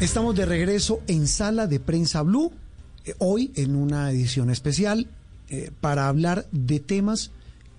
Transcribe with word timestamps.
Estamos 0.00 0.36
de 0.36 0.46
regreso 0.46 1.00
en 1.08 1.26
Sala 1.26 1.66
de 1.66 1.80
Prensa 1.80 2.22
Blue, 2.22 2.52
eh, 3.04 3.14
hoy 3.18 3.50
en 3.56 3.74
una 3.74 4.12
edición 4.12 4.48
especial 4.48 5.08
eh, 5.48 5.72
para 5.80 6.06
hablar 6.06 6.46
de 6.52 6.78
temas 6.78 7.32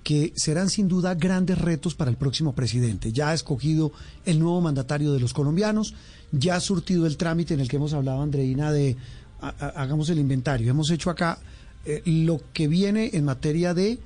que 0.03 0.33
serán 0.35 0.69
sin 0.69 0.89
duda 0.89 1.15
grandes 1.15 1.57
retos 1.57 1.95
para 1.95 2.11
el 2.11 2.17
próximo 2.17 2.53
presidente. 2.53 3.13
Ya 3.13 3.29
ha 3.29 3.33
escogido 3.33 3.93
el 4.25 4.37
nuevo 4.37 4.59
mandatario 4.59 5.13
de 5.13 5.21
los 5.21 5.31
colombianos, 5.31 5.95
ya 6.33 6.57
ha 6.57 6.59
surtido 6.59 7.07
el 7.07 7.15
trámite 7.15 7.53
en 7.53 7.61
el 7.61 7.69
que 7.69 7.77
hemos 7.77 7.93
hablado, 7.93 8.21
Andreina, 8.21 8.73
de 8.73 8.97
hagamos 9.39 10.09
el 10.09 10.19
inventario. 10.19 10.69
Hemos 10.69 10.91
hecho 10.91 11.09
acá 11.09 11.39
eh, 11.85 12.01
lo 12.03 12.41
que 12.51 12.67
viene 12.67 13.11
en 13.13 13.23
materia 13.23 13.73
de 13.73 13.97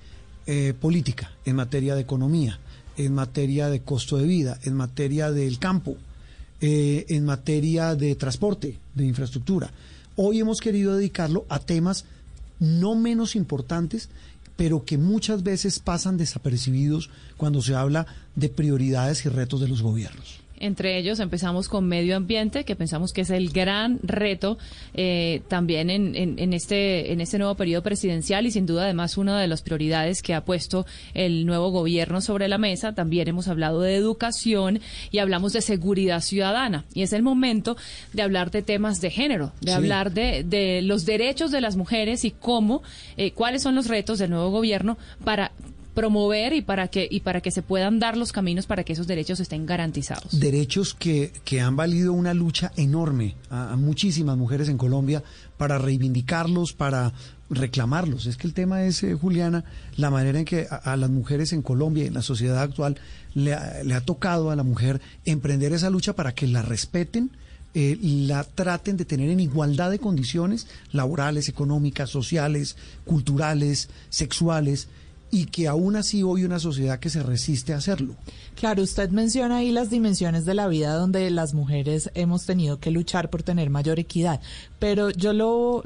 política, 0.79 1.31
en 1.45 1.55
materia 1.55 1.95
de 1.95 2.01
economía, 2.01 2.59
en 2.97 3.15
materia 3.15 3.69
de 3.69 3.81
costo 3.81 4.17
de 4.17 4.25
vida, 4.25 4.59
en 4.65 4.75
materia 4.75 5.31
del 5.31 5.57
campo 5.57 5.95
eh, 6.61 7.05
en 7.09 7.25
materia 7.25 7.95
de 7.95 8.15
transporte, 8.15 8.79
de 8.93 9.05
infraestructura. 9.05 9.71
Hoy 10.15 10.39
hemos 10.39 10.61
querido 10.61 10.95
dedicarlo 10.95 11.45
a 11.49 11.59
temas 11.59 12.05
no 12.59 12.95
menos 12.95 13.35
importantes, 13.35 14.09
pero 14.55 14.85
que 14.85 14.97
muchas 14.97 15.43
veces 15.43 15.79
pasan 15.79 16.17
desapercibidos 16.17 17.09
cuando 17.37 17.61
se 17.61 17.75
habla 17.75 18.05
de 18.35 18.49
prioridades 18.49 19.25
y 19.25 19.29
retos 19.29 19.61
de 19.61 19.67
los 19.67 19.81
gobiernos. 19.81 20.42
Entre 20.63 20.97
ellos 20.97 21.19
empezamos 21.19 21.67
con 21.67 21.85
medio 21.85 22.15
ambiente, 22.15 22.63
que 22.63 22.77
pensamos 22.77 23.11
que 23.11 23.19
es 23.19 23.29
el 23.31 23.49
gran 23.49 23.99
reto 24.01 24.57
eh, 24.93 25.41
también 25.49 25.89
en, 25.89 26.15
en, 26.15 26.53
este, 26.53 27.11
en 27.11 27.19
este 27.19 27.37
nuevo 27.37 27.55
periodo 27.55 27.83
presidencial 27.83 28.45
y 28.45 28.51
sin 28.51 28.65
duda 28.65 28.83
además 28.85 29.17
una 29.17 29.37
de 29.41 29.47
las 29.47 29.61
prioridades 29.61 30.21
que 30.21 30.33
ha 30.33 30.45
puesto 30.45 30.85
el 31.13 31.45
nuevo 31.45 31.69
gobierno 31.71 32.21
sobre 32.21 32.47
la 32.47 32.57
mesa. 32.57 32.95
También 32.95 33.27
hemos 33.27 33.49
hablado 33.49 33.81
de 33.81 33.97
educación 33.97 34.79
y 35.11 35.17
hablamos 35.17 35.51
de 35.51 35.59
seguridad 35.59 36.21
ciudadana. 36.21 36.85
Y 36.93 37.01
es 37.01 37.11
el 37.11 37.23
momento 37.23 37.75
de 38.13 38.21
hablar 38.21 38.49
de 38.49 38.61
temas 38.61 39.01
de 39.01 39.11
género, 39.11 39.51
de 39.59 39.73
hablar 39.73 40.13
de, 40.13 40.45
de, 40.45 40.81
los 40.81 41.05
derechos 41.05 41.51
de 41.51 41.59
las 41.59 41.75
mujeres 41.75 42.23
y 42.23 42.31
cómo, 42.31 42.83
eh, 43.17 43.31
cuáles 43.31 43.63
son 43.63 43.75
los 43.75 43.87
retos 43.87 44.17
del 44.17 44.29
nuevo 44.29 44.49
gobierno 44.49 44.97
para 45.25 45.51
promover 45.93 46.53
y 46.53 46.61
para 46.61 46.87
que 46.87 47.07
y 47.09 47.21
para 47.21 47.41
que 47.41 47.51
se 47.51 47.61
puedan 47.61 47.99
dar 47.99 48.17
los 48.17 48.31
caminos 48.31 48.65
para 48.65 48.83
que 48.83 48.93
esos 48.93 49.07
derechos 49.07 49.39
estén 49.39 49.65
garantizados. 49.65 50.39
Derechos 50.39 50.93
que, 50.93 51.31
que 51.45 51.61
han 51.61 51.75
valido 51.75 52.13
una 52.13 52.33
lucha 52.33 52.71
enorme 52.75 53.35
a, 53.49 53.75
muchísimas 53.75 54.37
mujeres 54.37 54.69
en 54.69 54.77
Colombia 54.77 55.23
para 55.57 55.77
reivindicarlos, 55.77 56.73
para 56.73 57.13
reclamarlos. 57.49 58.25
Es 58.25 58.37
que 58.37 58.47
el 58.47 58.53
tema 58.53 58.83
es, 58.83 59.03
eh, 59.03 59.13
Juliana, 59.13 59.63
la 59.95 60.09
manera 60.09 60.39
en 60.39 60.45
que 60.45 60.67
a, 60.69 60.95
las 60.97 61.09
mujeres 61.09 61.53
en 61.53 61.61
Colombia 61.61 62.03
y 62.03 62.07
en 62.07 62.13
la 62.13 62.21
sociedad 62.21 62.61
actual 62.61 62.97
le 63.35 63.53
ha, 63.53 64.01
tocado 64.01 64.51
a 64.51 64.55
la 64.55 64.63
mujer 64.63 65.01
emprender 65.25 65.73
esa 65.73 65.89
lucha 65.89 66.13
para 66.13 66.33
que 66.33 66.47
la 66.47 66.61
respeten, 66.61 67.31
eh, 67.75 67.97
la 68.01 68.43
traten 68.43 68.97
de 68.97 69.05
tener 69.05 69.29
en 69.29 69.39
igualdad 69.39 69.91
de 69.91 69.99
condiciones 69.99 70.67
laborales, 70.91 71.49
económicas, 71.49 72.09
sociales, 72.09 72.75
culturales, 73.05 73.89
sexuales 74.09 74.87
y 75.33 75.45
que 75.45 75.67
aún 75.67 75.95
así 75.95 76.21
hoy 76.21 76.43
una 76.45 76.59
sociedad 76.59 76.99
que 76.99 77.09
se 77.09 77.23
resiste 77.23 77.73
a 77.73 77.77
hacerlo. 77.77 78.13
Claro, 78.53 78.83
usted 78.83 79.09
menciona 79.09 79.57
ahí 79.57 79.71
las 79.71 79.89
dimensiones 79.89 80.45
de 80.45 80.53
la 80.53 80.67
vida 80.67 80.93
donde 80.93 81.27
las 81.31 81.55
mujeres 81.55 82.11
hemos 82.13 82.45
tenido 82.45 82.79
que 82.79 82.91
luchar 82.91 83.31
por 83.31 83.41
tener 83.41 83.71
mayor 83.71 83.97
equidad, 83.97 84.41
pero 84.77 85.09
yo 85.09 85.33
lo 85.33 85.81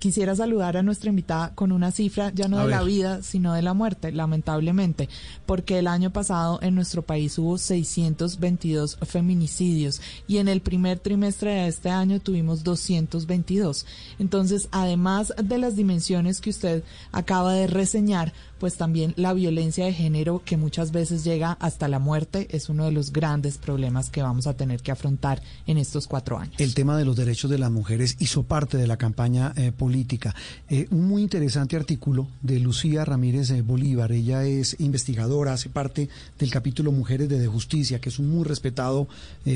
quisiera 0.00 0.34
saludar 0.34 0.76
a 0.76 0.82
nuestra 0.82 1.10
invitada 1.10 1.54
con 1.54 1.70
una 1.70 1.92
cifra 1.92 2.32
ya 2.34 2.48
no 2.48 2.58
de 2.58 2.66
la 2.66 2.82
vida, 2.82 3.22
sino 3.22 3.54
de 3.54 3.62
la 3.62 3.72
muerte, 3.72 4.10
lamentablemente, 4.10 5.08
porque 5.46 5.78
el 5.78 5.86
año 5.86 6.10
pasado 6.10 6.58
en 6.60 6.74
nuestro 6.74 7.02
país 7.02 7.38
hubo 7.38 7.56
622 7.56 8.98
feminicidios 9.02 10.00
y 10.26 10.38
en 10.38 10.48
el 10.48 10.60
primer 10.60 10.98
trimestre 10.98 11.52
de 11.52 11.68
este 11.68 11.90
año 11.90 12.18
tuvimos 12.18 12.64
222. 12.64 13.86
Entonces, 14.18 14.68
además 14.72 15.32
de 15.40 15.58
las 15.58 15.76
dimensiones 15.76 16.40
que 16.40 16.50
usted 16.50 16.82
acaba 17.12 17.52
de 17.52 17.68
reseñar, 17.68 18.32
pues 18.58 18.76
también 18.76 19.14
la 19.16 19.32
violencia 19.32 19.84
de 19.84 19.92
género 19.92 20.42
que 20.44 20.56
muchas 20.56 20.92
veces 20.92 21.24
llega 21.24 21.52
hasta 21.60 21.88
la 21.88 21.98
muerte 21.98 22.48
es 22.50 22.68
uno 22.68 22.84
de 22.84 22.92
los 22.92 23.12
grandes 23.12 23.58
problemas 23.58 24.10
que 24.10 24.22
vamos 24.22 24.46
a 24.46 24.54
tener 24.54 24.80
que 24.80 24.90
afrontar 24.90 25.42
en 25.66 25.78
estos 25.78 26.06
cuatro 26.06 26.38
años. 26.38 26.54
El 26.58 26.74
tema 26.74 26.96
de 26.96 27.04
los 27.04 27.16
derechos 27.16 27.50
de 27.50 27.58
las 27.58 27.70
mujeres 27.70 28.16
hizo 28.18 28.42
parte 28.42 28.76
de 28.76 28.86
la 28.86 28.96
campaña 28.96 29.52
eh, 29.56 29.72
política. 29.72 30.34
Eh, 30.68 30.88
un 30.90 31.08
muy 31.08 31.22
interesante 31.22 31.76
artículo 31.76 32.28
de 32.42 32.58
Lucía 32.60 33.04
Ramírez 33.04 33.50
eh, 33.50 33.62
Bolívar. 33.62 34.12
Ella 34.12 34.44
es 34.44 34.76
investigadora, 34.80 35.52
hace 35.52 35.68
parte 35.68 36.08
del 36.38 36.50
capítulo 36.50 36.92
Mujeres 36.92 37.28
de, 37.28 37.38
de 37.38 37.46
Justicia, 37.46 38.00
que 38.00 38.08
es 38.08 38.18
un 38.18 38.30
muy 38.30 38.44
respetado 38.44 39.08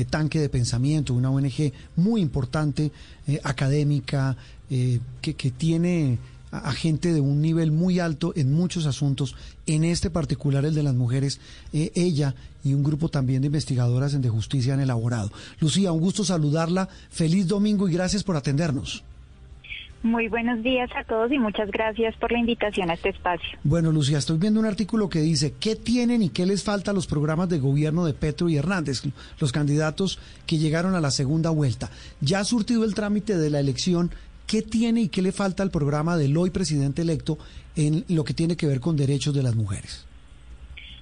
tanque 0.09 0.39
de 0.39 0.49
pensamiento, 0.49 1.13
una 1.13 1.29
ONG 1.29 1.71
muy 1.95 2.21
importante, 2.21 2.91
académica, 3.43 4.35
que, 4.69 5.33
que 5.35 5.51
tiene 5.51 6.17
a, 6.53 6.71
gente 6.71 7.13
de 7.13 7.21
un 7.21 7.41
nivel 7.41 7.71
muy 7.71 7.99
alto 7.99 8.33
en 8.35 8.53
muchos 8.53 8.85
asuntos, 8.85 9.35
en 9.65 9.83
este 9.83 10.09
particular 10.09 10.65
el 10.65 10.75
de 10.75 10.83
las 10.83 10.93
mujeres, 10.93 11.41
eh, 11.73 11.91
ella 11.95 12.35
y 12.63 12.73
un 12.73 12.83
grupo 12.83 13.09
también 13.09 13.41
de 13.41 13.47
investigadoras 13.47 14.13
en 14.13 14.21
de 14.21 14.29
justicia 14.29 14.75
han 14.75 14.79
elaborado. 14.79 15.31
Lucía, 15.59 15.91
un 15.91 15.99
gusto 15.99 16.23
saludarla, 16.23 16.87
feliz 17.09 17.47
domingo 17.47 17.89
y 17.89 17.93
gracias 17.93 18.23
por 18.23 18.37
atendernos. 18.37 19.03
Muy 20.03 20.27
buenos 20.27 20.61
días 20.61 20.89
a 20.97 21.05
todos 21.05 21.31
y 21.31 21.39
muchas 21.39 21.71
gracias 21.71 22.13
por 22.17 22.29
la 22.29 22.37
invitación 22.37 22.89
a 22.89 22.95
este 22.95 23.07
espacio. 23.07 23.57
Bueno, 23.63 23.89
Lucía, 23.89 24.17
estoy 24.17 24.37
viendo 24.37 24.59
un 24.59 24.65
artículo 24.65 25.07
que 25.07 25.21
dice 25.21 25.53
qué 25.57 25.77
tienen 25.77 26.21
y 26.21 26.27
qué 26.27 26.45
les 26.45 26.61
falta 26.61 26.91
a 26.91 26.93
los 26.93 27.07
programas 27.07 27.47
de 27.47 27.59
gobierno 27.59 28.03
de 28.03 28.13
Petro 28.13 28.49
y 28.49 28.57
Hernández, 28.57 29.01
los 29.39 29.53
candidatos 29.53 30.19
que 30.45 30.57
llegaron 30.57 30.93
a 30.95 30.99
la 30.99 31.09
segunda 31.09 31.51
vuelta. 31.51 31.89
Ya 32.19 32.39
ha 32.39 32.43
surtido 32.43 32.83
el 32.83 32.95
trámite 32.95 33.37
de 33.37 33.49
la 33.49 33.61
elección 33.61 34.11
¿Qué 34.47 34.61
tiene 34.61 35.01
y 35.01 35.09
qué 35.09 35.21
le 35.21 35.31
falta 35.31 35.63
al 35.63 35.71
programa 35.71 36.17
del 36.17 36.35
hoy 36.37 36.49
presidente 36.49 37.01
electo 37.01 37.37
en 37.75 38.05
lo 38.09 38.23
que 38.23 38.33
tiene 38.33 38.55
que 38.55 38.67
ver 38.67 38.79
con 38.79 38.95
derechos 38.95 39.33
de 39.33 39.43
las 39.43 39.55
mujeres? 39.55 40.05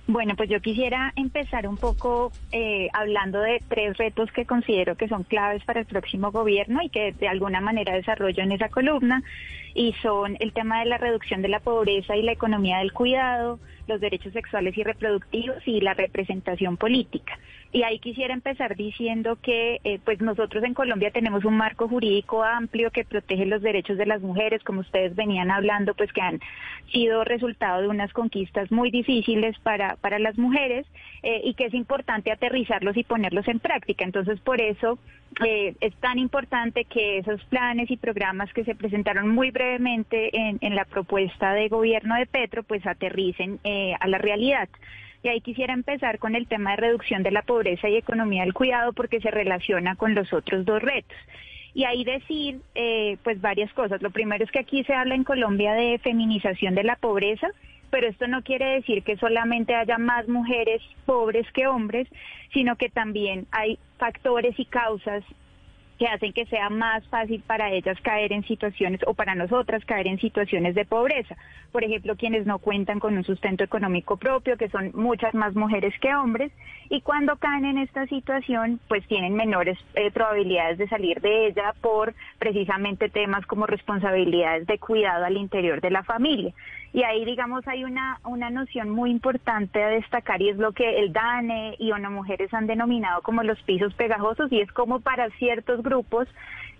Bueno, 0.07 0.35
pues 0.35 0.50
yo 0.50 0.59
quisiera 0.59 1.13
empezar 1.16 1.68
un 1.68 1.78
poco 1.78 2.31
eh, 2.52 2.90
hablando 2.91 3.40
de 3.40 3.62
tres 3.69 3.97
retos 3.97 4.31
que 4.31 4.46
considero 4.46 4.96
que 4.96 5.07
son 5.07 5.24
claves 5.24 5.63
para 5.63 5.79
el 5.79 5.85
próximo 5.85 6.31
gobierno 6.31 6.81
y 6.81 6.90
que 6.90 7.13
de 7.13 7.28
alguna 7.28 7.62
manera 7.62 7.96
desarrollo 7.96 8.44
en 8.44 8.52
esa 8.52 8.68
columna 8.69 9.24
y 9.73 9.94
son 10.02 10.35
el 10.40 10.52
tema 10.53 10.79
de 10.79 10.88
la 10.88 10.97
reducción 10.97 11.41
de 11.41 11.47
la 11.47 11.59
pobreza 11.59 12.18
y 12.18 12.23
la 12.23 12.34
economía 12.34 12.79
del 12.79 12.91
cuidado, 12.91 13.59
los 13.91 14.02
derechos 14.02 14.34
sexuales 14.34 14.78
y 14.78 14.84
reproductivos 14.84 15.57
y 15.66 15.81
la 15.81 15.94
representación 15.94 16.78
política. 16.78 17.38
Y 17.74 17.84
ahí 17.84 18.00
quisiera 18.00 18.34
empezar 18.34 18.75
diciendo 18.75 19.38
que 19.41 19.79
eh, 19.84 20.00
pues 20.03 20.19
nosotros 20.19 20.63
en 20.63 20.74
Colombia 20.74 21.12
tenemos 21.12 21.46
un 21.46 21.56
marco 21.56 21.88
jurídico 21.88 22.44
amplio 22.44 22.91
que 22.91 23.06
protege 23.06 23.46
los 23.46 23.62
derechos 23.62 23.97
de 23.97 24.06
las 24.06 24.22
mujeres, 24.22 24.62
como 24.63 24.81
ustedes 24.81 25.16
venían 25.16 25.52
hablando, 25.52 25.94
pues 25.94 26.12
que 26.12 26.22
han 26.22 26.41
sido 26.91 27.24
resultado 27.24 27.81
de 27.81 27.88
unas 27.88 28.12
conquistas 28.12 28.72
muy 28.72 28.91
difíciles 28.91 29.57
para, 29.59 29.96
para 29.97 30.19
las 30.19 30.38
mujeres 30.38 30.85
eh, 31.23 31.41
y 31.46 31.53
que 31.53 31.66
es 31.66 31.73
importante 31.73 32.31
aterrizarlos 32.31 32.97
y 32.97 33.03
ponerlos 33.03 33.47
en 33.47 33.59
práctica. 33.59 34.03
Entonces, 34.03 34.40
por 34.41 34.59
eso 34.59 35.00
eh, 35.46 35.75
es 35.79 35.96
tan 35.96 36.19
importante 36.19 36.85
que 36.85 37.19
esos 37.19 37.44
planes 37.46 37.90
y 37.90 37.97
programas 37.97 38.52
que 38.53 38.66
se 38.66 38.75
presentaron 38.75 39.29
muy 39.29 39.52
brevemente 39.52 40.29
en, 40.34 40.75
la 40.75 40.85
propuesta 40.85 41.53
de 41.53 41.69
gobierno 41.69 42.16
de 42.16 42.25
Petro, 42.25 42.63
pues 42.63 42.85
aterricen 42.85 43.59
eh, 43.63 43.81
a 44.00 44.08
la 44.08 44.18
realidad. 44.18 44.69
Y 45.24 45.28
ahí 45.28 45.42
quisiera 45.42 45.74
empezar 45.74 46.18
con 46.18 46.36
el 46.36 46.47
tema 46.47 46.72
de 46.72 46.78
reducción 46.78 47.22
de 47.24 47.31
la 47.31 47.44
pobreza 47.44 47.88
y 47.90 47.96
economía 47.96 48.44
del 48.44 48.53
cuidado 48.53 48.94
porque 48.94 49.22
se 49.22 49.30
relaciona 49.30 49.96
con 49.96 50.16
los 50.16 50.34
otros 50.34 50.66
dos 50.66 50.81
retos. 50.81 51.18
Y 51.74 51.86
ahí 51.86 52.03
decir, 52.03 52.59
eh, 52.75 53.18
pues 53.24 53.40
varias 53.40 53.72
cosas. 53.74 54.02
Lo 54.02 54.09
primero 54.09 54.44
es 54.44 54.52
que 54.52 54.59
aquí 54.59 54.84
se 54.84 54.94
habla 54.94 55.16
en 55.16 55.24
Colombia 55.24 55.74
de 55.74 56.00
feminización 56.00 56.75
de 56.75 56.84
la 56.84 56.96
pobreza, 56.96 57.47
pero 57.91 58.08
esto 58.08 58.28
no 58.28 58.41
quiere 58.41 58.66
decir 58.66 59.03
que 59.03 59.18
solamente 59.18 59.75
haya 59.75 59.97
más 59.97 60.28
mujeres 60.28 60.81
pobres 61.06 61.46
que 61.53 61.68
hombres, 61.68 62.08
sino 62.52 62.75
que 62.75 62.90
también 62.90 63.46
hay 63.52 63.78
factores 63.97 64.59
y 64.59 64.66
causas 64.66 65.24
que 66.01 66.07
hacen 66.07 66.34
que 66.34 66.47
sea 66.47 66.72
más 66.72 67.05
fácil 67.09 67.43
para 67.46 67.72
ellas 67.72 67.96
caer 68.02 68.34
en 68.34 68.43
situaciones 68.46 69.02
o 69.05 69.14
para 69.14 69.35
nosotras 69.35 69.85
caer 69.85 70.08
en 70.08 70.20
situaciones 70.20 70.73
de 70.73 70.84
pobreza. 70.84 71.37
Por 71.72 71.84
ejemplo, 71.84 72.16
quienes 72.16 72.47
no 72.47 72.58
cuentan 72.58 72.99
con 72.99 73.16
un 73.16 73.23
sustento 73.23 73.64
económico 73.64 74.17
propio, 74.17 74.58
que 74.58 74.67
son 74.70 74.90
muchas 74.96 75.35
más 75.35 75.53
mujeres 75.53 75.93
que 76.02 76.16
hombres, 76.16 76.52
y 76.90 77.02
cuando 77.02 77.35
caen 77.35 77.66
en 77.66 77.78
esta 77.78 78.08
situación, 78.08 78.79
pues 78.87 79.05
tienen 79.05 79.35
menores 79.35 79.78
eh, 79.93 80.09
probabilidades 80.09 80.79
de 80.79 80.87
salir 80.87 81.22
de 81.22 81.46
ella 81.46 81.76
por 81.81 82.16
precisamente 82.40 83.08
temas 83.08 83.46
como 83.46 83.67
responsabilidades 83.67 84.66
de 84.66 84.79
cuidado 84.79 85.26
al 85.26 85.37
interior 85.37 85.81
de 85.81 85.91
la 85.91 86.02
familia. 86.02 86.52
Y 86.93 87.03
ahí, 87.03 87.23
digamos, 87.23 87.66
hay 87.67 87.85
una, 87.85 88.20
una 88.26 88.49
noción 88.49 88.90
muy 88.90 89.11
importante 89.11 89.82
a 89.82 89.90
destacar 89.90 90.41
y 90.41 90.49
es 90.49 90.58
lo 90.58 90.73
que 90.73 90.99
el 90.99 91.14
DANE 91.14 91.76
y 91.79 91.91
ONU 91.91 92.11
Mujeres 92.11 92.53
han 92.53 92.67
denominado 92.67 93.22
como 93.22 93.43
los 93.43 93.61
pisos 93.64 93.93
pegajosos 93.93 94.52
y 94.52 94.59
es 94.59 94.72
como 94.73 94.99
para 94.99 95.29
ciertos 95.32 95.82
grupos 95.84 96.28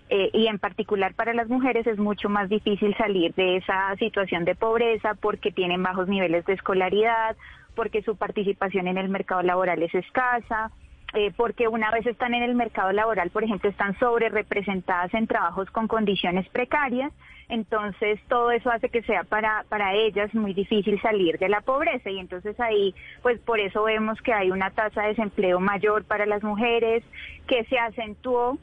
eh, 0.10 0.30
y 0.34 0.48
en 0.48 0.60
particular 0.60 1.14
para 1.14 1.34
las 1.34 1.48
mujeres 1.48 1.88
es 1.88 1.98
mucho 1.98 2.28
más 2.28 2.50
difícil 2.50 2.94
salir 2.98 3.34
de 3.36 3.56
esa 3.56 3.96
situación 3.96 4.44
de 4.44 4.56
pobreza 4.56 5.14
porque 5.14 5.54
tienen 5.54 5.82
bajos 5.82 6.10
niveles 6.10 6.46
de 6.46 6.54
escolaridad, 6.54 7.38
porque 7.76 8.02
su 8.02 8.18
participación 8.18 8.90
en 8.90 8.98
el 8.98 9.08
mercado 9.08 9.42
laboral 9.42 9.82
es 9.82 9.96
escasa, 9.96 10.72
eh, 11.14 11.32
porque 11.36 11.68
una 11.68 11.92
vez 11.92 12.06
están 12.06 12.34
en 12.34 12.44
el 12.44 12.56
mercado 12.56 12.92
laboral, 12.92 13.30
por 13.32 13.44
ejemplo, 13.44 13.70
están 13.70 13.98
sobre 14.00 14.30
representadas 14.30 15.14
en 15.14 15.28
trabajos 15.28 15.70
con 15.72 15.88
condiciones 15.88 16.48
precarias, 16.50 17.12
entonces 17.50 18.20
todo 18.30 18.52
eso 18.52 18.72
hace 18.72 18.90
que 18.90 19.02
sea 19.04 19.26
para, 19.26 19.66
para 19.68 19.94
ellas 19.94 20.34
muy 20.34 20.54
difícil 20.54 21.02
salir 21.02 21.38
de 21.38 21.50
la 21.50 21.62
pobreza 21.62 22.10
y 22.10 22.18
entonces 22.18 22.58
ahí, 22.62 22.96
pues 23.22 23.40
por 23.40 23.60
eso 23.60 23.84
vemos 23.84 24.22
que 24.22 24.34
hay 24.34 24.52
una 24.52 24.72
tasa 24.72 25.02
de 25.02 25.10
desempleo 25.10 25.60
mayor 25.60 26.06
para 26.06 26.26
las 26.26 26.44
mujeres, 26.44 27.04
que 27.48 27.66
se 27.66 27.78
acentuó 27.78 28.58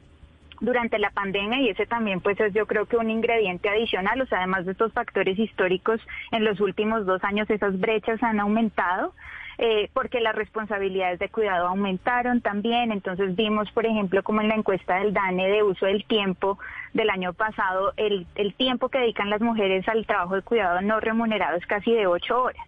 durante 0.61 0.99
la 0.99 1.11
pandemia 1.11 1.61
y 1.61 1.69
ese 1.69 1.87
también 1.87 2.21
pues 2.21 2.39
es 2.41 2.53
yo 2.55 2.67
creo 2.67 2.87
que 2.87 2.97
un 2.97 3.11
ingrediente 3.11 3.69
adicional, 3.69 4.21
o 4.21 4.27
sea, 4.27 4.39
además 4.39 4.65
de 4.65 4.73
estos 4.73 4.93
factores 4.93 5.39
históricos, 5.39 6.01
en 6.33 6.45
los 6.45 6.61
últimos 6.61 7.07
dos 7.07 7.23
años 7.25 7.49
esas 7.51 7.79
brechas 7.79 8.23
han 8.23 8.41
aumentado. 8.41 9.13
Eh, 9.61 9.91
porque 9.93 10.21
las 10.21 10.37
responsabilidades 10.37 11.19
de 11.19 11.31
cuidado 11.31 11.67
aumentaron 11.67 12.41
también. 12.41 12.93
Entonces 12.93 13.35
vimos, 13.35 13.71
por 13.73 13.87
ejemplo, 13.87 14.23
como 14.23 14.41
en 14.41 14.49
la 14.49 14.55
encuesta 14.55 15.01
del 15.01 15.13
DANE 15.13 15.49
de 15.49 15.65
uso 15.65 15.87
del 15.87 16.05
tiempo 16.05 16.59
del 16.95 17.11
año 17.11 17.33
pasado, 17.33 17.93
el, 17.97 18.27
tiempo 18.57 18.89
que 18.89 19.01
dedican 19.01 19.31
las 19.31 19.41
mujeres 19.41 19.87
al 19.89 20.07
trabajo 20.07 20.37
de 20.37 20.43
cuidado 20.43 20.81
no 20.81 21.01
remunerado 21.01 21.57
es 21.57 21.67
casi 21.67 21.93
de 21.93 22.07
ocho 22.07 22.41
horas. 22.41 22.65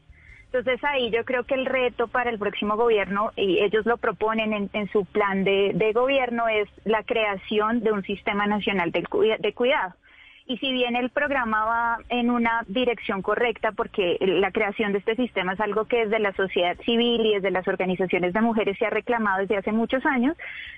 Entonces 0.47 0.83
ahí 0.83 1.13
yo 1.13 1.25
creo 1.25 1.45
que 1.45 1.55
el 1.55 1.65
reto 1.65 2.09
para 2.09 2.29
el 2.29 2.41
próximo 2.41 2.77
gobierno, 2.77 3.31
y 3.37 3.61
ellos 3.61 3.87
lo 3.87 3.97
proponen 3.97 4.69
en, 4.73 4.89
su 4.89 5.05
plan 5.05 5.45
de, 5.45 5.93
gobierno, 5.95 6.49
es 6.49 6.69
la 6.85 7.05
creación 7.05 7.85
de 7.85 7.93
un 7.93 8.03
sistema 8.03 8.47
nacional 8.47 8.91
de, 8.91 9.05
de 9.39 9.53
cuidado. 9.55 9.95
Y 10.51 10.59
si 10.59 10.73
bien 10.73 10.97
el 10.97 11.11
programa 11.11 11.65
va 11.65 11.99
en 12.09 12.29
una 12.29 12.65
dirección 12.67 13.23
correcta, 13.23 13.71
porque 13.71 14.17
la 14.19 14.51
creación 14.51 14.91
de 14.91 14.99
este 14.99 15.15
sistema 15.15 15.53
es 15.53 15.61
algo 15.61 15.85
que 15.85 16.07
desde 16.07 16.19
la 16.19 16.33
sociedad 16.33 16.77
civil 16.85 17.25
y 17.25 17.35
desde 17.35 17.53
las 17.53 17.69
organizaciones 17.69 18.33
de 18.33 18.41
mujeres 18.41 18.77
se 18.77 18.85
ha 18.85 18.91
reclamado 18.91 19.43
desde 19.43 19.59
hace 19.59 19.71
muchos 19.71 20.05
años, 20.05 20.37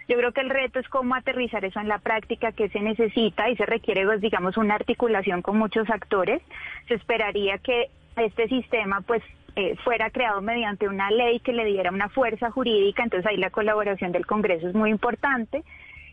yo 0.08 0.19
creo 0.19 0.32
que 0.32 0.42
el 0.42 0.50
reto 0.50 0.78
es 0.78 0.86
cómo 0.90 1.14
aterrizar 1.14 1.64
eso 1.64 1.80
en 1.80 1.88
la 1.88 2.00
práctica, 2.00 2.52
que 2.52 2.69
se 2.69 2.80
necesita 2.80 3.48
y 3.48 3.56
se 3.56 3.64
requiere, 3.64 4.04
pues, 4.04 4.20
digamos, 4.20 4.58
una 4.58 4.74
articulación 4.74 5.40
con 5.40 5.56
muchos 5.56 5.88
actores. 5.88 6.42
Se 6.88 6.92
esperaría 6.92 7.56
que 7.56 7.86
este 8.16 8.48
sistema, 8.48 9.00
pues, 9.00 9.22
eh, 9.56 9.76
fuera 9.84 10.10
creado 10.10 10.42
mediante 10.42 10.86
una 10.86 11.10
ley 11.10 11.40
que 11.40 11.54
le 11.54 11.64
diera 11.64 11.90
una 11.90 12.10
fuerza 12.10 12.50
jurídica, 12.50 13.04
entonces 13.04 13.26
ahí 13.26 13.38
la 13.38 13.48
colaboración 13.48 14.12
del 14.12 14.26
Congreso 14.26 14.68
es 14.68 14.75
muy 14.75 14.90
importante. 14.90 15.64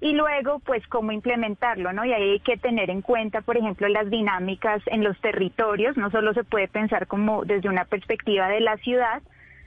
Y 0.02 0.14
luego, 0.14 0.60
pues, 0.60 0.86
cómo 0.88 1.12
implementarlo, 1.12 1.92
¿no? 1.92 2.06
Y 2.06 2.14
ahí 2.14 2.32
hay 2.32 2.40
que 2.40 2.58
tener 2.58 2.90
en 2.90 3.02
cuenta, 3.02 3.42
por 3.42 3.58
ejemplo, 3.58 3.88
las 3.90 4.10
dinámicas 4.10 4.82
en 4.86 5.04
los 5.04 5.20
territorios. 5.20 5.98
No 5.98 6.10
solo 6.10 6.34
se 6.34 6.44
puede 6.44 6.68
pensar 6.68 7.08
como 7.08 7.44
desde 7.44 7.68
una 7.68 7.86
perspectiva 7.86 8.48
de 8.48 8.62
la 8.62 8.78
ciudad. 8.78 9.22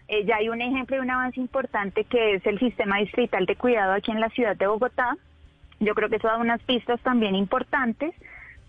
Eh, 0.08 0.24
ya 0.24 0.36
hay 0.36 0.48
un 0.48 0.62
ejemplo 0.62 0.96
de 0.96 1.02
un 1.02 1.10
avance 1.10 1.38
importante 1.38 2.04
que 2.04 2.34
es 2.34 2.46
el 2.46 2.58
sistema 2.58 2.98
distrital 2.98 3.46
de 3.46 3.56
cuidado 3.56 3.92
aquí 3.92 4.10
en 4.10 4.20
la 4.20 4.30
ciudad 4.30 4.56
de 4.56 4.66
Bogotá. 4.66 5.16
Yo 5.80 5.94
creo 5.94 6.08
que 6.08 6.16
eso 6.16 6.28
da 6.28 6.38
unas 6.38 6.62
pistas 6.62 7.00
también 7.00 7.34
importantes 7.34 8.14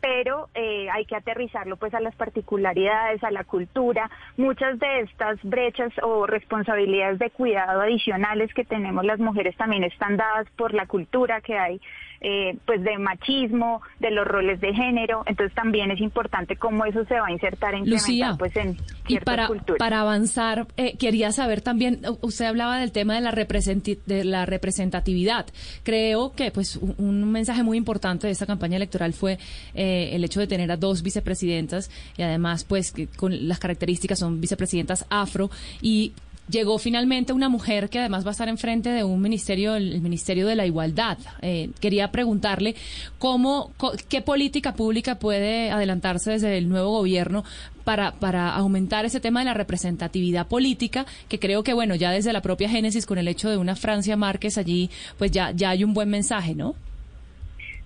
pero 0.04 0.50
eh, 0.54 0.90
hay 0.92 1.06
que 1.06 1.16
aterrizarlo 1.16 1.78
pues 1.78 1.94
a 1.94 2.02
las 2.02 2.14
particularidades, 2.16 3.24
a 3.24 3.32
la 3.32 3.46
cultura. 3.46 4.12
Muchas 4.36 4.78
de 4.78 5.00
estas 5.00 5.42
brechas 5.44 5.94
o 6.02 6.28
responsabilidades 6.28 7.20
de 7.20 7.30
cuidado 7.30 7.80
adicionales 7.80 8.54
que 8.54 8.66
tenemos 8.66 9.06
las 9.06 9.20
mujeres 9.20 9.56
también 9.56 9.86
están 9.86 10.18
dadas 10.18 10.46
por 10.58 10.74
la 10.74 10.88
cultura 10.88 11.40
que 11.40 11.58
hay 11.58 11.80
eh, 12.26 12.58
pues 12.66 12.82
de 12.82 12.98
machismo, 12.98 13.82
de 14.00 14.10
los 14.10 14.26
roles 14.26 14.62
de 14.62 14.74
género, 14.74 15.24
entonces 15.26 15.54
también 15.54 15.92
es 15.92 16.00
importante 16.00 16.56
cómo 16.56 16.86
eso 16.86 17.04
se 17.04 17.20
va 17.20 17.28
a 17.28 17.32
insertar 17.32 17.76
en 17.76 17.90
Lucía, 17.90 18.36
pues 18.40 18.56
en 18.56 18.78
y 19.10 19.20
para, 19.20 19.50
para 19.78 20.00
avanzar, 20.00 20.66
eh, 20.78 20.96
quería 20.98 21.34
saber 21.34 21.60
también, 21.60 22.00
usted 22.22 22.46
hablaba 22.46 22.80
del 22.80 22.94
tema 22.94 23.16
de 23.16 23.20
la, 23.20 23.32
de 23.34 24.24
la 24.24 24.46
representatividad. 24.46 25.48
Creo 25.84 26.32
que 26.32 26.52
pues 26.52 26.78
un, 26.78 27.30
mensaje 27.30 27.62
muy 27.62 27.78
importante 27.78 28.28
de 28.28 28.32
esta 28.32 28.46
campaña 28.46 28.78
electoral 28.78 29.12
fue 29.12 29.38
eh, 29.74 29.93
el 29.94 30.24
hecho 30.24 30.40
de 30.40 30.48
tener 30.48 30.72
a 30.72 30.78
dos 30.78 31.02
vicepresidentas 31.02 31.90
y 32.18 32.22
además 32.22 32.64
pues 32.64 32.94
con 33.16 33.48
las 33.48 33.60
características 33.60 34.20
son 34.20 34.42
vicepresidentas 34.42 35.06
afro 35.10 35.50
y 35.82 36.14
llegó 36.50 36.78
finalmente 36.78 37.34
una 37.34 37.50
mujer 37.50 37.90
que 37.90 38.00
además 38.00 38.26
va 38.26 38.30
a 38.30 38.32
estar 38.32 38.50
enfrente 38.50 38.90
de 38.90 39.04
un 39.04 39.22
ministerio, 39.22 39.76
el 39.76 40.02
Ministerio 40.02 40.48
de 40.48 40.56
la 40.56 40.66
Igualdad. 40.66 41.18
Eh, 41.42 41.70
quería 41.80 42.12
preguntarle 42.12 42.76
cómo, 43.18 43.72
qué 44.10 44.22
política 44.22 44.74
pública 44.74 45.20
puede 45.20 45.72
adelantarse 45.72 46.32
desde 46.32 46.58
el 46.58 46.70
nuevo 46.70 46.92
gobierno 46.92 47.44
para, 47.84 48.14
para 48.14 48.54
aumentar 48.56 49.06
ese 49.06 49.20
tema 49.20 49.40
de 49.40 49.46
la 49.46 49.54
representatividad 49.54 50.48
política, 50.48 51.06
que 51.28 51.40
creo 51.40 51.64
que, 51.64 51.74
bueno, 51.74 51.96
ya 51.96 52.12
desde 52.12 52.34
la 52.34 52.42
propia 52.42 52.70
Génesis, 52.70 53.06
con 53.06 53.18
el 53.18 53.28
hecho 53.28 53.50
de 53.50 53.58
una 53.58 53.76
Francia 53.76 54.16
Márquez 54.16 54.58
allí, 54.58 54.90
pues 55.18 55.32
ya, 55.32 55.52
ya 55.52 55.72
hay 55.72 55.84
un 55.84 55.94
buen 55.94 56.10
mensaje, 56.10 56.56
¿no? 56.56 56.76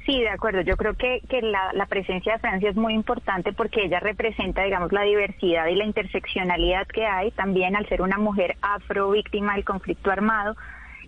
Sí, 0.07 0.21
de 0.21 0.29
acuerdo. 0.29 0.61
Yo 0.61 0.77
creo 0.77 0.93
que, 0.93 1.21
que 1.27 1.41
la, 1.41 1.73
la, 1.73 1.85
presencia 1.85 2.31
de 2.31 2.39
Francia 2.39 2.69
es 2.69 2.77
muy 2.77 2.93
importante 2.93 3.51
porque 3.51 3.83
ella 3.83 3.99
representa, 3.99 4.63
digamos, 4.63 4.93
la 4.93 5.01
diversidad 5.01 5.67
y 5.67 5.75
la 5.75 5.83
interseccionalidad 5.83 6.87
que 6.87 7.05
hay 7.05 7.31
también 7.31 7.75
al 7.75 7.89
ser 7.89 8.01
una 8.01 8.17
mujer 8.17 8.55
afro 8.61 9.11
víctima 9.11 9.55
del 9.55 9.65
conflicto 9.65 10.09
armado. 10.09 10.55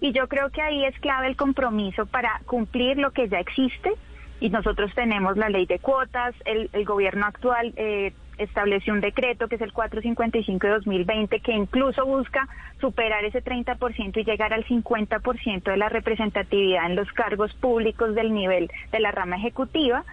Y 0.02 0.12
yo 0.12 0.28
creo 0.28 0.50
que 0.50 0.62
ahí 0.62 0.84
es 0.84 1.00
clave 1.00 1.28
el 1.28 1.38
compromiso 1.38 2.08
para 2.08 2.42
cumplir 2.46 2.98
lo 2.98 3.12
que 3.12 3.30
ya 3.30 3.40
existe. 3.40 3.94
Y 4.40 4.50
nosotros 4.50 4.92
tenemos 4.96 5.38
la 5.38 5.50
ley 5.50 5.66
de 5.66 5.80
cuotas, 5.80 6.34
el, 6.46 6.70
el 6.74 6.86
gobierno 6.86 7.26
actual 7.26 7.74
eh, 7.76 8.14
estableció 8.40 8.94
un 8.94 9.02
decreto 9.02 9.48
que 9.48 9.56
es 9.56 9.62
el 9.62 9.74
455 9.74 10.66
de 10.66 10.74
2020 10.74 11.40
que 11.42 11.52
incluso 11.52 12.06
busca 12.06 12.48
superar 12.80 13.24
ese 13.26 13.44
30% 13.44 14.18
y 14.18 14.24
llegar 14.24 14.54
al 14.54 14.66
50% 14.66 15.64
de 15.64 15.78
la 15.78 15.90
representatividad 15.90 16.86
en 16.86 16.96
los 16.96 17.12
cargos 17.12 17.54
públicos 17.56 18.16
del 18.16 18.34
nivel 18.34 18.72
de 18.92 19.00
la 19.00 19.12
rama 19.12 19.36
ejecutiva. 19.36 20.06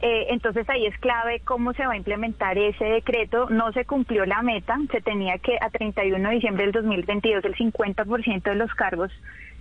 Eh, 0.00 0.26
entonces 0.30 0.68
ahí 0.68 0.86
es 0.86 0.96
clave 0.98 1.40
cómo 1.44 1.72
se 1.72 1.86
va 1.86 1.92
a 1.92 1.96
implementar 1.96 2.58
ese 2.58 2.84
decreto. 2.84 3.48
No 3.48 3.72
se 3.72 3.84
cumplió 3.84 4.26
la 4.26 4.42
meta, 4.42 4.76
se 4.90 5.00
tenía 5.00 5.38
que 5.38 5.56
a 5.60 5.70
31 5.70 6.28
de 6.28 6.34
diciembre 6.34 6.64
del 6.64 6.72
2022 6.72 7.44
el 7.44 7.54
50% 7.54 8.42
de 8.42 8.54
los 8.56 8.72
cargos 8.74 9.12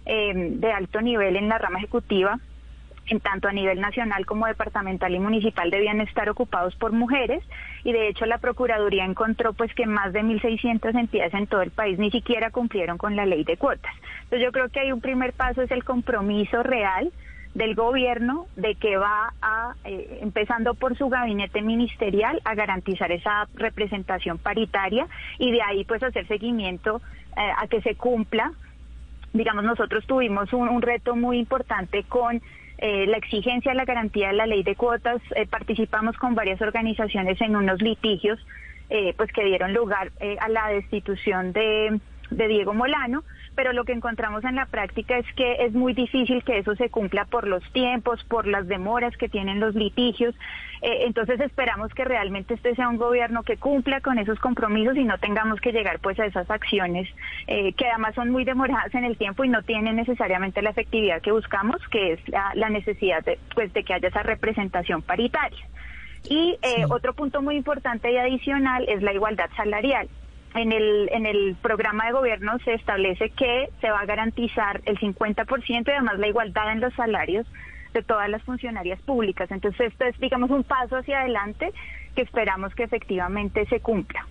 eh, 0.05 0.33
de 0.33 0.71
alto 0.71 1.01
nivel 1.01 1.35
en 1.35 1.49
la 1.49 1.57
rama 1.59 1.79
ejecutiva 1.79 2.39
en 3.07 3.19
tanto 3.19 3.47
a 3.47 3.53
nivel 3.53 3.79
nacional 3.79 4.25
como 4.25 4.47
departamental 4.47 5.13
y 5.13 5.19
municipal 5.19 5.69
debían 5.69 6.01
estar 6.01 6.29
ocupados 6.29 6.75
por 6.75 6.91
mujeres 6.91 7.43
y 7.83 7.93
de 7.93 8.09
hecho 8.09 8.25
la 8.25 8.37
Procuraduría 8.37 9.05
encontró 9.05 9.53
pues 9.53 9.73
que 9.73 9.85
más 9.85 10.13
de 10.13 10.21
1.600 10.21 10.97
entidades 10.99 11.33
en 11.33 11.47
todo 11.47 11.61
el 11.61 11.71
país 11.71 11.97
ni 11.97 12.11
siquiera 12.11 12.51
cumplieron 12.51 12.97
con 12.97 13.15
la 13.15 13.25
ley 13.25 13.43
de 13.43 13.57
cuotas. 13.57 13.93
Entonces 14.23 14.41
yo 14.41 14.51
creo 14.51 14.69
que 14.69 14.81
hay 14.81 14.91
un 14.91 15.01
primer 15.01 15.33
paso 15.33 15.61
es 15.61 15.71
el 15.71 15.83
compromiso 15.83 16.63
real 16.63 17.11
del 17.53 17.73
gobierno 17.73 18.45
de 18.55 18.75
que 18.75 18.97
va 18.97 19.33
a, 19.41 19.73
eh, 19.83 20.19
empezando 20.21 20.75
por 20.75 20.95
su 20.95 21.09
gabinete 21.09 21.61
ministerial, 21.61 22.39
a 22.45 22.53
garantizar 22.53 23.11
esa 23.11 23.47
representación 23.55 24.37
paritaria 24.37 25.07
y 25.39 25.51
de 25.51 25.61
ahí 25.63 25.83
pues 25.83 26.03
hacer 26.03 26.27
seguimiento 26.27 27.01
eh, 27.35 27.51
a 27.57 27.67
que 27.67 27.81
se 27.81 27.95
cumpla. 27.95 28.51
Digamos, 29.33 29.63
nosotros 29.63 30.05
tuvimos 30.05 30.53
un 30.53 30.81
reto 30.81 31.15
muy 31.15 31.39
importante 31.39 32.03
con 32.03 32.41
eh, 32.77 33.05
la 33.07 33.17
exigencia 33.17 33.73
la 33.73 33.85
garantía 33.85 34.27
de 34.27 34.33
la 34.33 34.45
ley 34.45 34.63
de 34.63 34.75
cuotas. 34.75 35.21
Eh, 35.35 35.47
participamos 35.47 36.15
con 36.17 36.35
varias 36.35 36.61
organizaciones 36.61 37.39
en 37.41 37.55
unos 37.55 37.81
litigios 37.81 38.39
eh, 38.89 39.13
pues 39.17 39.31
que 39.31 39.43
dieron 39.43 39.73
lugar 39.73 40.11
a 40.39 40.47
la 40.47 40.69
destitución 40.69 41.51
de, 41.51 41.99
de 42.31 42.47
Diego 42.47 42.73
Molano 42.73 43.23
pero 43.57 43.73
lo 43.73 43.85
que 43.85 43.91
encontramos 43.91 44.43
en 44.43 44.55
la 44.55 44.67
práctica 44.67 45.17
es 45.17 45.25
que 45.33 45.65
es 45.65 45.73
muy 45.73 45.95
difícil 45.95 46.43
que 46.43 46.59
eso 46.59 46.75
se 46.75 46.91
cumpla 46.91 47.25
por 47.25 47.47
los 47.47 47.63
tiempos, 47.73 48.23
por 48.25 48.45
las 48.45 48.67
demoras 48.67 49.17
que 49.17 49.29
tienen 49.29 49.59
los 49.59 49.73
litigios. 49.73 50.35
Eh, 50.83 51.05
entonces 51.07 51.39
esperamos 51.39 51.91
que 51.95 52.05
realmente 52.05 52.53
este 52.53 52.75
sea 52.75 52.87
un 52.87 52.97
gobierno 52.97 53.41
que 53.41 53.57
cumpla 53.57 53.99
con 53.99 54.19
esos 54.19 54.37
compromisos 54.37 54.95
y 54.95 55.05
no 55.05 55.17
tengamos 55.17 55.59
que 55.59 55.71
llegar 55.71 55.97
pues 55.97 56.19
a 56.19 56.27
esas 56.27 56.47
acciones 56.51 57.09
eh, 57.47 57.73
que 57.73 57.87
además 57.87 58.13
son 58.13 58.29
muy 58.29 58.45
demoradas 58.45 58.93
en 58.93 59.05
el 59.05 59.17
tiempo 59.17 59.43
y 59.43 59.49
no 59.49 59.63
tienen 59.63 59.95
necesariamente 59.95 60.61
la 60.61 60.69
efectividad 60.69 61.19
que 61.23 61.31
buscamos, 61.31 61.81
que 61.87 62.13
es 62.13 62.19
la, 62.29 62.69
necesidad 62.69 63.25
de, 63.25 63.39
pues, 63.55 63.73
de 63.73 63.83
que 63.83 63.95
haya 63.95 64.09
esa 64.09 64.21
representación 64.21 65.01
paritaria. 65.01 65.65
Y 66.29 66.59
eh, 66.61 66.85
otro 66.91 67.13
punto 67.13 67.41
muy 67.41 67.55
importante 67.55 68.11
y 68.11 68.17
adicional 68.17 68.87
es 68.87 69.01
la 69.01 69.13
igualdad 69.13 69.49
salarial 69.57 70.07
en 70.57 70.71
el, 70.71 71.09
en 71.11 71.25
el 71.25 71.55
programa 71.61 72.05
de 72.05 72.13
gobierno 72.13 72.57
se 72.65 72.73
establece 72.73 73.29
que 73.29 73.69
se 73.81 73.89
va 73.89 74.01
a 74.01 74.05
garantizar 74.05 74.81
el 74.85 74.97
50% 74.99 75.87
y 75.87 75.91
además 75.91 76.19
la 76.19 76.27
igualdad 76.27 76.71
en 76.71 76.81
los 76.81 76.93
salarios 76.93 77.45
de 77.93 78.03
todas 78.03 78.29
las 78.29 78.43
funcionarias 78.43 79.01
públicas. 79.01 79.49
Entonces, 79.51 79.91
esto 79.91 80.05
es, 80.05 80.17
digamos, 80.19 80.49
un 80.49 80.63
paso 80.63 80.97
hacia 80.97 81.21
adelante 81.21 81.71
que 82.15 82.21
esperamos 82.21 82.73
que 82.75 82.83
efectivamente 82.83 83.65
se 83.67 83.79
cumpla. 83.79 84.25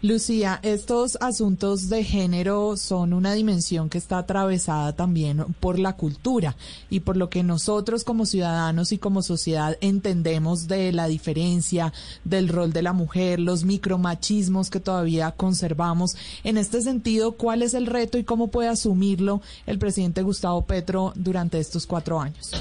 Lucía, 0.00 0.60
estos 0.62 1.18
asuntos 1.20 1.88
de 1.88 2.04
género 2.04 2.76
son 2.76 3.12
una 3.12 3.32
dimensión 3.32 3.88
que 3.88 3.98
está 3.98 4.18
atravesada 4.18 4.92
también 4.92 5.44
por 5.58 5.80
la 5.80 5.96
cultura 5.96 6.54
y 6.88 7.00
por 7.00 7.16
lo 7.16 7.28
que 7.30 7.42
nosotros 7.42 8.04
como 8.04 8.24
ciudadanos 8.24 8.92
y 8.92 8.98
como 8.98 9.22
sociedad 9.22 9.76
entendemos 9.80 10.68
de 10.68 10.92
la 10.92 11.08
diferencia, 11.08 11.92
del 12.22 12.48
rol 12.48 12.72
de 12.72 12.82
la 12.82 12.92
mujer, 12.92 13.40
los 13.40 13.64
micromachismos 13.64 14.70
que 14.70 14.78
todavía 14.78 15.32
conservamos. 15.32 16.16
En 16.44 16.58
este 16.58 16.80
sentido, 16.80 17.32
¿cuál 17.32 17.62
es 17.62 17.74
el 17.74 17.86
reto 17.86 18.18
y 18.18 18.24
cómo 18.24 18.52
puede 18.52 18.68
asumirlo 18.68 19.42
el 19.66 19.80
presidente 19.80 20.22
Gustavo 20.22 20.64
Petro 20.64 21.12
durante 21.16 21.58
estos 21.58 21.88
cuatro 21.88 22.20
años? 22.20 22.52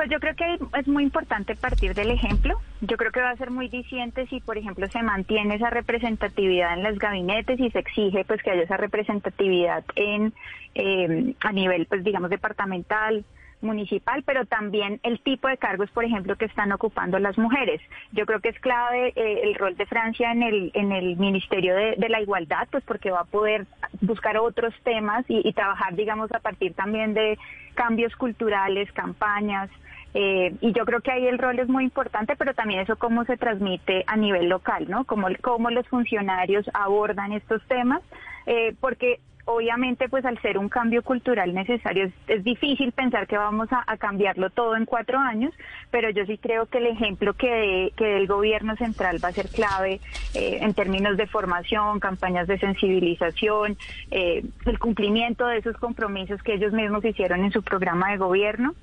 Pues 0.00 0.10
yo 0.10 0.18
creo 0.18 0.34
que 0.34 0.58
es 0.78 0.88
muy 0.88 1.02
importante 1.02 1.54
partir 1.54 1.92
del 1.92 2.10
ejemplo. 2.10 2.58
Yo 2.80 2.96
creo 2.96 3.12
que 3.12 3.20
va 3.20 3.28
a 3.28 3.36
ser 3.36 3.50
muy 3.50 3.68
diciente 3.68 4.26
si, 4.28 4.40
por 4.40 4.56
ejemplo, 4.56 4.88
se 4.88 5.02
mantiene 5.02 5.56
esa 5.56 5.68
representatividad 5.68 6.72
en 6.72 6.84
los 6.84 6.98
gabinetes 6.98 7.60
y 7.60 7.70
se 7.70 7.80
exige 7.80 8.24
pues 8.24 8.42
que 8.42 8.50
haya 8.50 8.62
esa 8.62 8.78
representatividad 8.78 9.84
en 9.96 10.32
eh, 10.74 11.34
a 11.40 11.52
nivel, 11.52 11.84
pues 11.84 12.02
digamos, 12.02 12.30
departamental, 12.30 13.26
municipal, 13.60 14.22
pero 14.24 14.46
también 14.46 15.00
el 15.02 15.20
tipo 15.20 15.48
de 15.48 15.58
cargos, 15.58 15.90
por 15.90 16.04
ejemplo, 16.04 16.36
que 16.36 16.46
están 16.46 16.72
ocupando 16.72 17.18
las 17.18 17.36
mujeres. 17.36 17.82
Yo 18.12 18.24
creo 18.24 18.40
que 18.40 18.48
es 18.48 18.58
clave 18.60 19.12
eh, 19.16 19.40
el 19.44 19.54
rol 19.54 19.76
de 19.76 19.84
Francia 19.84 20.32
en 20.32 20.42
el, 20.42 20.70
en 20.72 20.92
el 20.92 21.18
Ministerio 21.18 21.74
de, 21.74 22.08
la 22.08 22.22
Igualdad, 22.22 22.68
pues 22.70 22.82
porque 22.84 23.10
va 23.10 23.20
a 23.20 23.24
poder 23.24 23.66
buscar 24.00 24.38
otros 24.38 24.74
temas 24.82 25.26
y, 25.28 25.46
y 25.46 25.52
trabajar, 25.52 25.94
digamos, 25.94 26.32
a 26.32 26.40
partir 26.40 26.72
también 26.72 27.12
de 27.12 27.38
cambios 27.80 28.14
culturales, 28.16 28.92
campañas, 28.92 29.70
eh, 30.14 30.54
y 30.60 30.72
yo 30.72 30.84
creo 30.84 31.00
que 31.00 31.12
ahí 31.12 31.26
el 31.26 31.38
rol 31.38 31.58
es 31.58 31.68
muy 31.68 31.84
importante, 31.84 32.34
pero 32.36 32.54
también 32.54 32.80
eso 32.80 32.96
cómo 32.96 33.24
se 33.24 33.36
transmite 33.36 34.04
a 34.06 34.16
nivel 34.16 34.48
local, 34.48 34.86
¿no? 34.88 35.04
Cómo, 35.04 35.28
cómo 35.40 35.70
los 35.70 35.86
funcionarios 35.88 36.68
abordan 36.74 37.32
estos 37.32 37.62
temas, 37.68 38.02
eh, 38.46 38.74
porque 38.80 39.20
obviamente 39.46 40.08
pues 40.08 40.24
al 40.24 40.40
ser 40.42 40.58
un 40.58 40.68
cambio 40.68 41.02
cultural 41.02 41.54
necesario 41.54 42.10
es, 42.28 42.44
difícil 42.44 42.92
pensar 42.92 43.26
que 43.26 43.36
vamos 43.36 43.68
a, 43.72 43.96
cambiarlo 43.96 44.50
todo 44.50 44.76
en 44.76 44.84
cuatro 44.84 45.18
años, 45.18 45.52
pero 45.90 46.10
yo 46.10 46.24
sí 46.26 46.38
creo 46.38 46.66
que 46.66 46.78
el 46.78 46.86
ejemplo 46.86 47.34
que, 47.34 47.92
que 47.96 48.16
el 48.16 48.26
gobierno 48.26 48.76
central 48.76 49.18
va 49.22 49.28
a 49.28 49.32
ser 49.32 49.48
clave 49.48 50.00
eh, 50.34 50.58
en 50.60 50.74
términos 50.74 51.16
de 51.16 51.26
formación, 51.26 52.00
campañas 52.00 52.46
de 52.48 52.58
sensibilización, 52.58 53.76
el 54.10 54.78
cumplimiento 54.78 55.46
de 55.46 55.58
esos 55.58 55.76
compromisos 55.76 56.42
que 56.42 56.54
ellos 56.54 56.72
mismos 56.72 57.04
hicieron 57.04 57.44
en 57.44 57.52
su 57.52 57.62
programa 57.62 58.10
de 58.10 58.18
gobierno. 58.18 58.74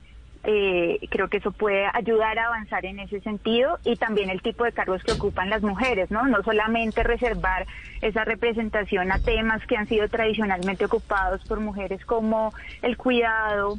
Eh, 0.44 1.00
creo 1.10 1.28
que 1.30 1.38
eso 1.38 1.52
puede 1.52 1.88
ayudar 1.94 2.38
a 2.40 2.48
avanzar 2.48 2.86
en 2.86 3.00
ese 3.00 3.20
sentido 3.22 3.80
y 3.84 3.96
también 3.96 4.30
el 4.30 4.42
tipo 4.42 4.64
de 4.64 4.72
cargos 4.72 5.04
que 5.04 5.14
ocupan 5.14 5.50
las 5.50 5.62
mujeres, 5.62 6.12
¿no? 6.12 6.26
No 6.28 6.44
solamente 6.44 7.04
reservar 7.04 7.66
esa 8.02 8.24
representación 8.24 9.12
a 9.12 9.20
temas 9.20 9.66
que 9.66 9.76
han 9.76 9.88
sido 9.88 10.08
tradicionalmente 10.08 10.86
ocupados 10.86 11.44
por 11.46 11.60
mujeres 11.60 12.06
como 12.06 12.54
el 12.82 12.98
cuidado, 12.98 13.78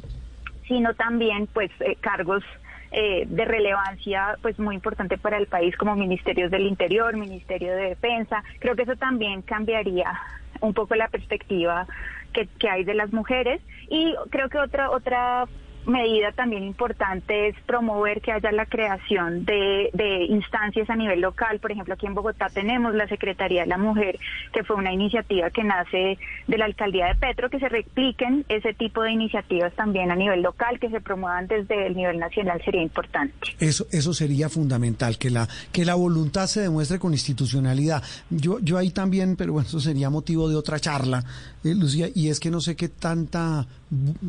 sino 0.67 0.93
también 0.93 1.47
pues 1.47 1.71
eh, 1.79 1.95
cargos 1.99 2.43
eh, 2.91 3.25
de 3.27 3.45
relevancia 3.45 4.35
pues 4.41 4.57
muy 4.59 4.75
importante 4.75 5.17
para 5.17 5.37
el 5.37 5.47
país 5.47 5.75
como 5.77 5.95
ministerios 5.95 6.51
del 6.51 6.67
Interior, 6.67 7.15
Ministerio 7.15 7.75
de 7.75 7.89
Defensa. 7.89 8.43
Creo 8.59 8.75
que 8.75 8.83
eso 8.83 8.95
también 8.95 9.41
cambiaría 9.43 10.19
un 10.61 10.73
poco 10.73 10.95
la 10.95 11.07
perspectiva 11.07 11.87
que, 12.33 12.47
que 12.59 12.69
hay 12.69 12.83
de 12.83 12.93
las 12.93 13.13
mujeres 13.13 13.61
y 13.89 14.13
creo 14.29 14.49
que 14.49 14.57
otra 14.57 14.89
otra 14.91 15.45
medida 15.89 16.31
también 16.31 16.63
importante 16.63 17.49
es 17.49 17.55
promover 17.65 18.21
que 18.21 18.31
haya 18.31 18.51
la 18.51 18.65
creación 18.65 19.45
de, 19.45 19.89
instancias 20.29 20.89
a 20.89 20.95
nivel 20.95 21.21
local. 21.21 21.59
Por 21.59 21.71
ejemplo, 21.71 21.93
aquí 21.93 22.05
en 22.05 22.13
Bogotá 22.13 22.47
tenemos 22.53 22.93
la 22.95 23.07
Secretaría 23.07 23.61
de 23.61 23.67
la 23.67 23.77
Mujer, 23.77 24.19
que 24.53 24.63
fue 24.63 24.75
una 24.75 24.93
iniciativa 24.93 25.49
que 25.49 25.63
nace 25.63 26.17
de 26.47 26.57
la 26.57 26.65
alcaldía 26.65 27.07
de 27.07 27.15
Petro, 27.15 27.49
que 27.49 27.59
se 27.59 27.69
repliquen 27.69 28.45
ese 28.49 28.73
tipo 28.73 29.03
de 29.03 29.11
iniciativas 29.11 29.73
también 29.73 30.11
a 30.11 30.15
nivel 30.15 30.41
local, 30.41 30.79
que 30.79 30.89
se 30.89 31.01
promuevan 31.01 31.47
desde 31.47 31.87
el 31.87 31.95
nivel 31.95 32.19
nacional 32.19 32.61
sería 32.63 32.81
importante. 32.81 33.33
Eso, 33.59 33.85
eso 33.91 34.13
sería 34.13 34.49
fundamental, 34.49 35.17
que 35.17 35.29
la, 35.29 35.47
que 35.71 35.85
la 35.85 35.95
voluntad 35.95 36.47
se 36.47 36.61
demuestre 36.61 36.99
con 36.99 37.13
institucionalidad. 37.13 38.03
Yo, 38.29 38.59
yo 38.59 38.77
ahí 38.77 38.91
también, 38.91 39.35
pero 39.35 39.53
bueno, 39.53 39.67
eso 39.67 39.79
sería 39.79 40.09
motivo 40.09 40.49
de 40.49 40.55
otra 40.55 40.79
charla, 40.79 41.23
eh, 41.63 41.75
Lucía, 41.75 42.07
y 42.13 42.29
es 42.29 42.39
que 42.39 42.49
no 42.49 42.61
sé 42.61 42.75
qué 42.75 42.89
tanta, 42.89 43.67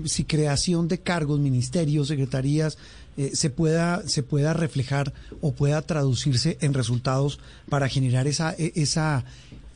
si 0.05 0.25
creación 0.25 0.89
de 0.89 1.01
cargos, 1.01 1.39
ministerios, 1.51 2.09
secretarías, 2.09 2.79
eh, 3.17 3.31
se, 3.35 3.51
pueda, 3.51 4.07
se 4.09 4.23
pueda 4.23 4.55
reflejar 4.55 5.13
o 5.41 5.53
pueda 5.53 5.83
traducirse 5.83 6.57
en 6.61 6.73
resultados 6.73 7.41
para 7.69 7.89
generar 7.89 8.27
esa, 8.27 8.53
e, 8.53 8.73
esa, 8.77 9.25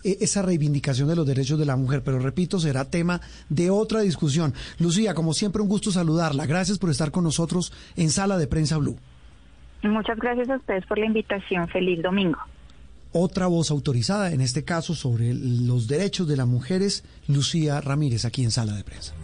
e, 0.02 0.18
esa 0.20 0.42
reivindicación 0.42 1.08
de 1.08 1.16
los 1.16 1.26
derechos 1.26 1.58
de 1.58 1.66
la 1.66 1.76
mujer. 1.76 2.02
Pero 2.02 2.18
repito, 2.18 2.58
será 2.58 2.84
tema 2.84 3.20
de 3.48 3.70
otra 3.70 4.00
discusión. 4.00 4.54
Lucía, 4.78 5.14
como 5.14 5.34
siempre, 5.34 5.60
un 5.60 5.68
gusto 5.68 5.90
saludarla. 5.90 6.46
Gracias 6.46 6.78
por 6.78 6.90
estar 6.90 7.10
con 7.10 7.24
nosotros 7.24 7.72
en 7.96 8.10
Sala 8.10 8.38
de 8.38 8.46
Prensa 8.46 8.78
Blue. 8.78 8.96
Muchas 9.82 10.16
gracias 10.16 10.48
a 10.48 10.56
ustedes 10.56 10.86
por 10.86 10.98
la 10.98 11.06
invitación. 11.06 11.68
Feliz 11.68 12.00
domingo 12.02 12.38
otra 13.14 13.46
voz 13.46 13.70
autorizada, 13.70 14.32
en 14.32 14.40
este 14.40 14.64
caso 14.64 14.94
sobre 14.94 15.32
los 15.32 15.86
derechos 15.86 16.26
de 16.26 16.36
las 16.36 16.48
mujeres, 16.48 17.04
Lucía 17.28 17.80
Ramírez, 17.80 18.24
aquí 18.24 18.42
en 18.42 18.50
Sala 18.50 18.74
de 18.74 18.82
Prensa. 18.82 19.14